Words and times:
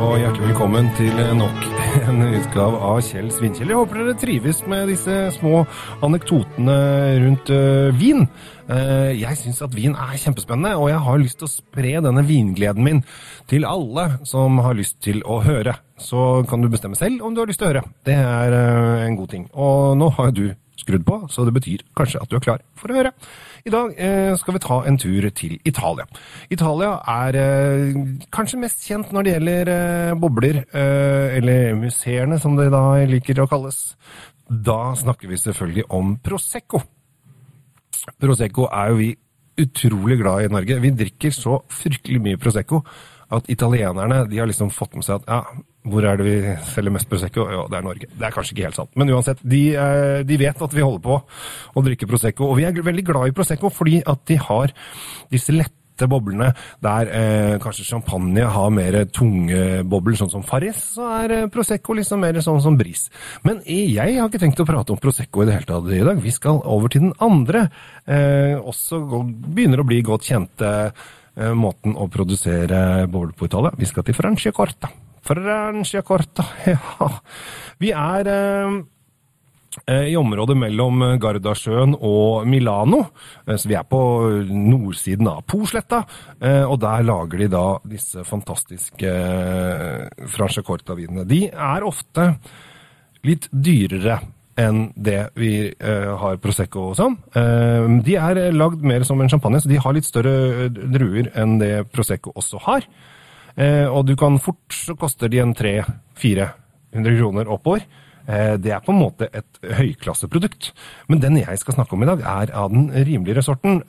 og 0.00 0.14
hjertelig 0.16 0.46
velkommen 0.48 0.86
til 0.96 1.18
nok 1.36 1.64
en 2.08 2.22
utgave 2.24 2.78
av 2.88 3.00
Kjell 3.04 3.26
Svinkjell. 3.34 3.68
Jeg 3.68 3.76
håper 3.76 3.98
dere 4.00 4.14
trives 4.16 4.62
med 4.70 4.88
disse 4.88 5.16
små 5.34 5.64
anekdotene 6.06 6.76
rundt 7.20 7.52
uh, 7.52 7.90
vin. 7.98 8.24
Uh, 8.70 9.10
jeg 9.12 9.36
syns 9.42 9.60
at 9.66 9.76
vin 9.76 9.92
er 9.92 10.16
kjempespennende, 10.22 10.72
og 10.80 10.88
jeg 10.88 11.02
har 11.04 11.20
lyst 11.20 11.40
til 11.42 11.50
å 11.50 11.52
spre 11.52 11.92
denne 12.06 12.24
vingleden 12.24 12.86
min 12.86 13.02
til 13.50 13.68
alle 13.68 14.06
som 14.28 14.62
har 14.64 14.78
lyst 14.78 15.02
til 15.04 15.20
å 15.28 15.42
høre. 15.44 15.76
Så 16.00 16.46
kan 16.48 16.64
du 16.64 16.70
bestemme 16.72 16.96
selv 16.96 17.20
om 17.26 17.36
du 17.36 17.42
har 17.42 17.50
lyst 17.50 17.60
til 17.60 17.68
å 17.68 17.74
høre. 17.74 17.84
Det 18.08 18.16
er 18.16 18.56
uh, 18.56 19.04
en 19.04 19.20
god 19.20 19.34
ting. 19.36 19.48
Og 19.52 19.98
nå 20.00 20.08
har 20.16 20.32
du 20.32 20.46
skrudd 20.80 21.04
på, 21.06 21.20
så 21.30 21.44
det 21.46 21.54
betyr 21.56 21.84
kanskje 21.96 22.22
at 22.22 22.30
du 22.30 22.36
er 22.38 22.44
klar 22.44 22.64
for 22.78 22.92
å 22.92 22.98
høre. 22.98 23.12
I 23.68 23.72
dag 23.72 23.94
eh, 24.00 24.32
skal 24.40 24.56
vi 24.56 24.62
ta 24.64 24.80
en 24.88 24.98
tur 25.00 25.28
til 25.36 25.56
Italia. 25.68 26.06
Italia 26.52 26.94
er 27.14 27.38
eh, 27.40 28.00
kanskje 28.32 28.60
mest 28.62 28.84
kjent 28.88 29.12
når 29.14 29.26
det 29.26 29.34
gjelder 29.36 29.72
eh, 29.74 30.14
bobler, 30.20 30.62
eh, 30.66 31.38
eller 31.38 31.74
museerne 31.78 32.40
som 32.40 32.56
det 32.58 32.70
da 32.72 32.84
liker 33.10 33.44
å 33.44 33.48
kalles. 33.50 33.82
Da 34.50 34.96
snakker 34.98 35.30
vi 35.30 35.38
selvfølgelig 35.38 35.86
om 35.94 36.16
Prosecco. 36.24 36.82
Prosecco 38.20 38.66
er 38.72 38.90
jo 38.90 39.00
vi 39.00 39.10
utrolig 39.60 40.18
glad 40.20 40.44
i 40.44 40.52
Norge. 40.52 40.80
Vi 40.82 40.92
drikker 40.96 41.34
så 41.34 41.60
fryktelig 41.68 42.20
mye 42.24 42.40
Prosecco 42.40 42.80
at 43.30 43.50
italienerne 43.52 44.24
de 44.30 44.40
har 44.40 44.48
liksom 44.50 44.72
fått 44.74 44.96
med 44.98 45.06
seg 45.06 45.20
at 45.20 45.28
ja, 45.30 45.42
hvor 45.88 46.04
er 46.04 46.20
det 46.20 46.26
vi 46.26 46.36
selger 46.74 46.92
mest 46.92 47.08
Prosecco? 47.08 47.46
Ja, 47.48 47.64
det 47.70 47.78
er 47.78 47.84
Norge. 47.84 48.08
Det 48.12 48.26
er 48.26 48.34
kanskje 48.34 48.52
ikke 48.52 48.68
helt 48.68 48.76
sant. 48.76 48.92
Men 49.00 49.12
uansett, 49.14 49.40
de, 49.40 49.62
eh, 49.80 50.20
de, 50.28 50.36
vet 50.40 50.64
at 50.66 50.76
vi 50.76 50.84
holder 50.84 51.04
på 51.06 51.16
å 51.16 51.84
drikke 51.86 52.08
Prosecco. 52.10 52.50
Og 52.50 52.58
vi 52.60 52.66
er 52.68 52.76
veldig 52.76 53.04
glad 53.08 53.30
i 53.30 53.36
Prosecco 53.36 53.70
fordi 53.72 54.02
at 54.04 54.26
de 54.28 54.36
har 54.36 54.74
disse 55.32 55.54
lette 55.56 56.08
boblene 56.10 56.50
der 56.84 57.10
eh, 57.12 57.56
kanskje 57.60 57.86
champagne 57.88 58.44
har 58.44 58.70
mer 58.72 59.02
tunge 59.12 59.80
bobler, 59.88 60.16
sånn 60.20 60.32
som 60.32 60.44
Farris, 60.44 60.78
så 60.96 61.08
er 61.18 61.36
eh, 61.36 61.48
Prosecco 61.52 61.96
liksom 61.96 62.24
mer 62.24 62.40
sånn 62.44 62.60
som 62.60 62.76
Bris. 62.76 63.08
Men 63.48 63.60
jeg 63.64 64.18
har 64.20 64.28
ikke 64.28 64.44
tenkt 64.44 64.60
å 64.60 64.68
prate 64.68 64.92
om 64.92 65.00
Prosecco 65.00 65.44
i 65.44 65.48
det 65.48 65.58
hele 65.58 65.68
tatt 65.68 65.92
i 65.96 66.04
dag. 66.04 66.20
Vi 66.20 66.32
skal 66.36 66.60
over 66.60 66.92
til 66.92 67.08
den 67.08 67.16
andre, 67.24 67.70
eh, 68.04 68.56
også 68.60 69.00
begynner 69.48 69.80
å 69.80 69.88
bli 69.88 70.04
godt 70.04 70.28
kjente 70.28 70.72
eh, 70.88 71.52
måten 71.56 71.96
å 71.96 72.08
produsere 72.12 73.06
bobler 73.08 73.36
på 73.36 73.48
Italia. 73.48 73.72
Vi 73.80 73.88
skal 73.88 74.04
til 74.04 74.16
Franciacorta. 74.16 74.92
Franciacorta, 75.30 76.44
ja. 76.74 77.10
Vi 77.78 77.92
er 77.94 78.30
eh, 78.34 80.08
i 80.10 80.16
området 80.18 80.56
mellom 80.58 81.04
Gardasjøen 81.22 81.94
og 81.94 82.46
Milano. 82.50 83.04
Eh, 83.46 83.54
så 83.54 83.70
vi 83.70 83.76
er 83.78 83.86
på 83.86 84.00
nordsiden 84.50 85.28
av 85.30 85.44
Posletta, 85.46 86.02
eh, 86.40 86.64
og 86.64 86.80
der 86.82 87.06
lager 87.06 87.44
de 87.44 87.48
da 87.52 87.64
disse 87.86 88.24
fantastiske 88.26 89.14
eh, 89.14 90.26
Franciacorta-vinene. 90.34 91.28
De 91.30 91.44
er 91.46 91.86
ofte 91.86 92.32
litt 93.26 93.46
dyrere 93.52 94.18
enn 94.60 94.88
det 94.98 95.30
vi 95.38 95.70
har 95.80 96.40
Prosecco 96.42 96.90
og 96.90 96.96
sånn. 96.98 97.14
De 98.04 98.16
er 98.18 98.40
lagd 98.52 98.82
mer 98.84 99.06
som 99.08 99.20
en 99.22 99.30
champagne, 99.30 99.60
så 99.62 99.70
de 99.70 99.78
har 99.80 99.94
litt 99.96 100.08
større 100.08 100.66
druer 100.68 101.30
enn 101.38 101.54
det 101.62 101.86
Prosecco 101.94 102.34
også 102.36 102.60
har. 102.66 102.84
Uh, 103.56 103.88
og 103.90 104.04
du 104.08 104.14
kan 104.18 104.38
fort, 104.42 104.62
så 104.74 104.96
koster 104.98 105.30
de 105.32 105.42
en 105.42 105.54
300-400 105.56 107.18
kroner 107.18 107.50
oppover. 107.50 107.86
Det 108.30 108.70
er 108.70 108.82
på 108.84 108.92
en 108.92 109.00
måte 109.00 109.26
et 109.34 109.56
høyklasseprodukt. 109.64 110.68
Men 111.10 111.18
den 111.18 111.38
jeg 111.40 111.58
skal 111.58 111.74
snakke 111.74 111.96
om 111.96 112.04
i 112.04 112.06
dag, 112.06 112.20
er 112.20 112.52
av 112.54 112.68
den 112.70 112.84
rimeligere 112.92 113.42
sorten. 113.42 113.80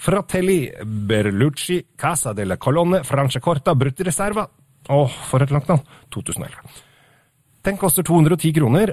Fratelli 0.00 0.70
Berlucci 0.80 1.82
Casa 2.00 2.32
della 2.32 2.56
Colonne 2.56 3.02
Franciacorta 3.04 3.74
Brutti 3.76 4.06
Reserva. 4.06 4.46
Å, 4.88 5.00
for 5.28 5.44
et 5.44 5.52
langt 5.52 5.68
navn. 5.68 5.84
2011. 6.14 6.80
Den 7.64 7.78
koster 7.80 8.04
210 8.04 8.52
kroner. 8.58 8.92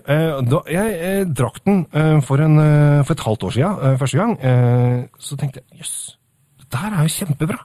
Jeg 0.72 1.26
drakk 1.36 1.60
den 1.68 1.84
for, 2.24 2.40
en, 2.44 2.64
for, 3.04 3.16
et 3.16 3.26
halvt 3.28 3.46
år 3.48 3.56
siden 3.58 4.00
første 4.00 4.20
gang. 4.20 4.38
Så 5.20 5.40
tenkte 5.40 5.60
jeg 5.64 5.84
jøss, 5.84 5.96
dette 6.64 6.80
her 6.80 6.96
er 6.96 7.08
jo 7.08 7.16
kjempebra. 7.18 7.60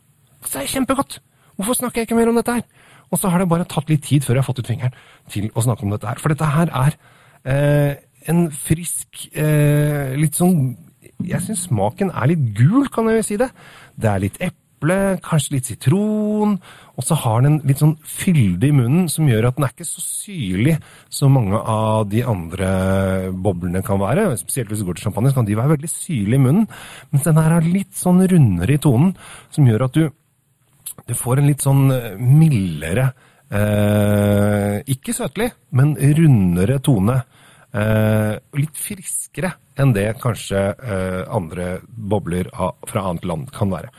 Det 0.46 0.62
er 0.62 0.70
kjempegodt. 0.70 1.20
Hvorfor 1.56 1.78
snakker 1.78 2.02
jeg 2.02 2.10
ikke 2.10 2.18
mer 2.18 2.30
om 2.30 2.38
dette 2.38 2.58
her? 2.58 2.66
Og 3.12 3.20
så 3.20 3.30
har 3.30 3.40
det 3.40 3.50
bare 3.50 3.68
tatt 3.70 3.90
litt 3.90 4.04
tid 4.06 4.26
før 4.26 4.36
jeg 4.36 4.42
har 4.42 4.48
fått 4.48 4.60
ut 4.62 4.72
fingeren 4.72 4.96
til 5.32 5.48
å 5.54 5.64
snakke 5.64 5.86
om 5.86 5.94
dette 5.94 6.10
her. 6.10 6.20
For 6.22 6.32
dette 6.32 6.50
her 6.56 6.72
er 6.84 6.98
eh, 7.46 7.92
en 8.30 8.46
frisk 8.50 9.28
eh, 9.38 10.14
Litt 10.18 10.38
sånn 10.38 10.74
Jeg 11.26 11.42
syns 11.44 11.66
smaken 11.68 12.12
er 12.12 12.32
litt 12.32 12.48
gul, 12.58 12.88
kan 12.92 13.08
jeg 13.10 13.20
jo 13.22 13.26
si 13.30 13.38
det. 13.40 13.48
Det 13.96 14.08
er 14.10 14.22
litt 14.24 14.40
eple, 14.42 14.98
kanskje 15.24 15.54
litt 15.54 15.70
sitron. 15.70 16.58
Og 16.96 17.06
så 17.06 17.16
har 17.22 17.40
den 17.40 17.54
en 17.54 17.70
litt 17.70 17.80
sånn 17.80 17.94
fyldig 18.02 18.72
i 18.72 18.76
munnen 18.76 19.08
som 19.12 19.30
gjør 19.30 19.48
at 19.48 19.56
den 19.56 19.68
er 19.68 19.72
ikke 19.72 19.88
så 19.88 20.02
syrlig 20.02 20.76
som 21.12 21.32
mange 21.38 21.56
av 21.56 22.10
de 22.12 22.20
andre 22.26 22.68
boblene 23.32 23.84
kan 23.86 24.02
være. 24.02 24.28
Spesielt 24.42 24.72
hvis 24.72 24.82
du 24.82 24.90
går 24.90 24.98
til 24.98 25.08
champagne, 25.08 25.32
så 25.32 25.40
kan 25.40 25.48
de 25.48 25.56
være 25.56 25.76
veldig 25.76 25.92
syrlige 25.94 26.42
i 26.42 26.44
munnen. 26.50 26.68
Mens 27.14 27.26
den 27.30 27.40
her 27.40 27.56
er 27.56 27.72
litt 27.78 27.96
sånn 27.96 28.20
rundere 28.28 28.76
i 28.76 28.82
tonen, 28.82 29.16
som 29.54 29.70
gjør 29.70 29.88
at 29.88 29.96
du, 29.96 30.06
du 31.06 31.14
får 31.14 31.40
en 31.40 31.50
litt 31.50 31.64
sånn 31.64 31.88
mildere 32.18 33.10
eh, 33.52 34.78
Ikke 34.92 35.14
søtlig, 35.16 35.50
men 35.76 35.94
rundere 36.18 36.78
tone. 36.84 37.20
Eh, 37.76 38.34
litt 38.56 38.78
friskere 38.80 39.52
enn 39.76 39.92
det 39.92 40.08
kanskje 40.22 40.62
eh, 40.72 41.22
andre 41.28 41.80
bobler 41.84 42.48
fra 42.88 43.08
annet 43.10 43.26
land 43.28 43.50
kan 43.54 43.74
være. 43.74 43.90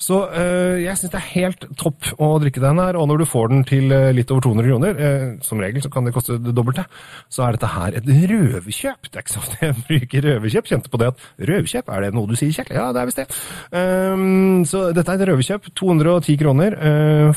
Så 0.00 0.16
øh, 0.32 0.80
jeg 0.80 0.96
syns 0.96 1.12
det 1.12 1.18
er 1.18 1.32
helt 1.34 1.64
topp 1.78 2.08
å 2.16 2.30
drikke 2.40 2.62
den 2.62 2.80
her. 2.80 2.96
Og 2.96 3.08
når 3.10 3.20
du 3.20 3.26
får 3.28 3.50
den 3.52 3.64
til 3.68 3.92
øh, 3.92 4.10
litt 4.16 4.30
over 4.32 4.46
200 4.46 4.70
kroner, 4.70 5.02
øh, 5.06 5.26
som 5.44 5.60
regel 5.60 5.84
så 5.84 5.90
kan 5.92 6.08
det 6.08 6.14
koste 6.16 6.38
det 6.40 6.54
dobbelte, 6.56 6.86
så 7.28 7.44
er 7.44 7.56
dette 7.56 7.72
her 7.74 7.98
et 7.98 8.08
røverkjøp. 8.08 9.10
Det 9.10 9.20
er 9.20 9.26
ikke 9.26 9.34
så 9.36 9.42
ofte 9.44 9.58
jeg 9.60 9.76
bruker 9.90 10.28
røverkjøp. 10.28 10.70
Kjente 10.72 10.92
på 10.92 11.02
det 11.02 11.10
at 11.12 11.26
røverkjøp, 11.52 11.92
er 11.92 12.06
det 12.06 12.14
noe 12.16 12.30
du 12.30 12.38
sier, 12.40 12.54
Kjell? 12.56 12.72
Ja, 12.78 12.88
det 12.96 13.02
er 13.02 13.10
visst 13.10 13.20
det. 13.20 13.28
Um, 13.76 14.64
så 14.68 14.88
dette 14.96 15.12
er 15.12 15.20
et 15.20 15.30
røverkjøp. 15.32 15.68
210 15.76 16.40
kroner 16.40 16.80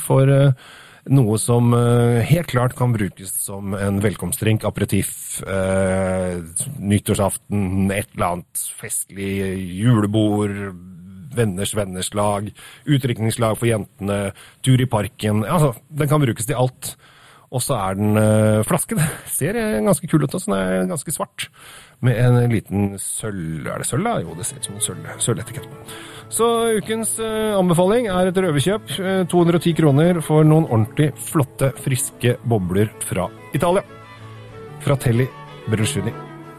for 0.00 0.32
noe 1.12 1.36
som 1.36 1.74
helt 2.24 2.48
klart 2.48 2.72
kan 2.78 2.94
brukes 2.94 3.34
som 3.44 3.74
en 3.76 4.00
velkomstdrink, 4.00 4.64
aperitiff, 4.64 5.42
eh, 5.44 6.40
nyttårsaften, 6.80 7.90
et 7.92 8.08
eller 8.14 8.30
annet 8.30 8.64
festlig 8.80 9.34
julebord 9.76 10.56
venners 11.36 11.74
venners 11.76 12.12
lag, 12.14 12.50
utdrikningslag 12.86 13.58
for 13.58 13.70
jentene, 13.70 14.20
tur 14.64 14.80
i 14.80 14.88
parken 14.90 15.44
Altså, 15.44 15.74
den 15.90 16.10
kan 16.10 16.22
brukes 16.22 16.46
til 16.46 16.58
alt. 16.58 16.94
Og 17.54 17.62
så 17.62 17.76
er 17.78 17.94
den 17.94 18.16
øh, 18.18 18.64
Flasken 18.66 18.98
ser 19.30 19.54
ganske 19.84 20.08
kul 20.10 20.24
ut, 20.24 20.34
også. 20.34 20.50
den 20.50 20.58
er 20.58 20.88
ganske 20.90 21.12
svart. 21.14 21.48
Med 22.04 22.18
en 22.18 22.50
liten 22.50 22.98
sølv 22.98 23.68
Er 23.70 23.78
det 23.78 23.86
sølv, 23.86 24.04
da? 24.04 24.18
Jo, 24.24 24.34
det 24.34 24.46
ser 24.46 24.58
ut 24.58 24.66
som 24.66 24.74
en 24.74 24.84
sølv, 24.84 25.06
sølvetikett. 25.22 25.68
Så 26.34 26.48
ukens 26.78 27.14
øh, 27.22 27.54
anbefaling 27.58 28.08
er 28.10 28.30
et 28.30 28.40
røverkjøp. 28.42 28.96
210 29.30 29.76
kroner 29.78 30.20
for 30.24 30.42
noen 30.46 30.66
ordentlig 30.66 31.12
flotte, 31.30 31.70
friske 31.84 32.36
bobler 32.48 32.90
fra 33.06 33.28
Italia. 33.54 33.84
Fratelli 34.84 35.28
Bruscini 35.70 36.12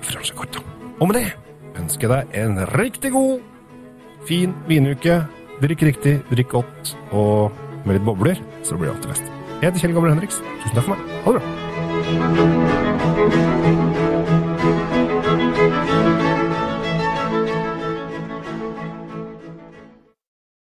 Franciacorta. 0.05 0.63
Og 0.99 1.09
med 1.09 1.19
det 1.19 1.27
ønsker 1.75 2.07
jeg 2.07 2.15
deg 2.15 2.39
en 2.45 2.63
riktig 2.77 3.11
god 3.11 3.43
fin 4.27 4.55
vinuke. 4.69 5.21
Drikk 5.61 5.85
riktig, 5.87 6.17
drikk 6.31 6.51
godt, 6.51 6.95
og 7.15 7.53
med 7.85 7.95
litt 7.95 8.07
bobler 8.07 8.41
så 8.65 8.75
blir 8.75 8.91
det 8.91 8.97
alltid 8.97 9.13
best. 9.13 9.31
Jeg 9.61 9.69
heter 9.69 9.85
Kjell 9.85 9.95
Gabriel 9.95 10.17
Henriks. 10.17 10.41
Tusen 10.63 10.75
takk 10.75 10.89
for 10.89 10.95
meg. 10.95 10.99
Ha 11.23 11.37
det 11.37 11.39
bra. 11.39 12.84